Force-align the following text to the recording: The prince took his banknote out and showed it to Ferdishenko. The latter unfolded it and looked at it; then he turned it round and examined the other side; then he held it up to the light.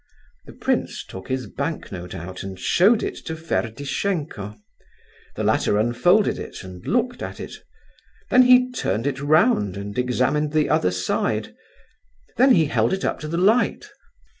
The 0.47 0.53
prince 0.53 1.05
took 1.05 1.27
his 1.27 1.45
banknote 1.45 2.15
out 2.15 2.41
and 2.41 2.59
showed 2.59 3.03
it 3.03 3.15
to 3.27 3.35
Ferdishenko. 3.35 4.57
The 5.35 5.43
latter 5.43 5.77
unfolded 5.77 6.39
it 6.39 6.63
and 6.63 6.83
looked 6.87 7.21
at 7.21 7.39
it; 7.39 7.57
then 8.31 8.41
he 8.41 8.71
turned 8.71 9.05
it 9.05 9.21
round 9.21 9.77
and 9.77 9.95
examined 9.99 10.53
the 10.53 10.71
other 10.71 10.89
side; 10.89 11.53
then 12.37 12.55
he 12.55 12.65
held 12.65 12.93
it 12.93 13.05
up 13.05 13.19
to 13.19 13.27
the 13.27 13.37
light. 13.37 13.91